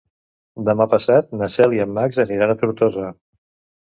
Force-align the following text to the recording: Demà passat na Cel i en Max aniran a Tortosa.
Demà 0.69 0.87
passat 0.93 1.29
na 1.41 1.49
Cel 1.57 1.77
i 1.79 1.83
en 1.85 1.93
Max 1.99 2.21
aniran 2.25 2.55
a 2.55 2.59
Tortosa. 2.63 3.07